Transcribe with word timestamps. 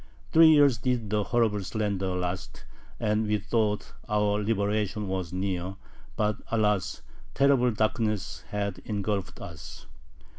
Three 0.31 0.47
years 0.49 0.79
did 0.79 1.11
the 1.11 1.25
horrible 1.25 1.63
slander 1.63 2.15
last, 2.15 2.65
and 2.99 3.27
we 3.27 3.37
thought 3.37 3.93
our 4.09 4.41
liberation 4.43 5.07
was 5.07 5.31
near, 5.31 5.75
but, 6.17 6.37
alas, 6.49 7.03
terrible 7.35 7.69
darkness 7.69 8.43
has 8.47 8.79
engulfed 8.83 9.39
us. 9.39 9.85